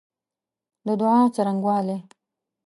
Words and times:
د 0.85 0.87
دعا 0.99 1.19
څرنګوالی 1.35 1.97